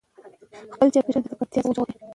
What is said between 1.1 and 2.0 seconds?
د ککړتیا څخه وژغورئ.